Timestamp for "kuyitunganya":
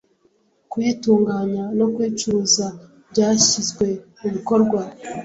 0.71-1.63